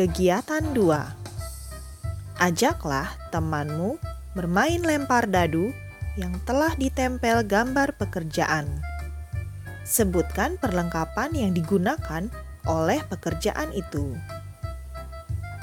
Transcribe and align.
Kegiatan 0.00 0.72
2 0.72 2.40
Ajaklah 2.40 3.04
temanmu 3.28 4.00
bermain 4.32 4.80
lempar 4.80 5.28
dadu 5.28 5.76
yang 6.16 6.40
telah 6.48 6.72
ditempel 6.72 7.44
gambar 7.44 7.92
pekerjaan. 8.00 8.80
Sebutkan 9.84 10.56
perlengkapan 10.56 11.36
yang 11.36 11.52
digunakan 11.52 12.32
oleh 12.64 13.04
pekerjaan 13.12 13.76
itu. 13.76 14.16